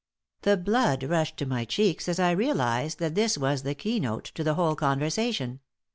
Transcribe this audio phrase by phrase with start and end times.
[0.41, 4.43] The blood rushed to my cheeks as I realized that this was the keynote to
[4.43, 5.59] the whole conversation.